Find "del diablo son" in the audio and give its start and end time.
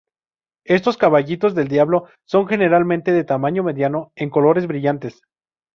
1.53-2.47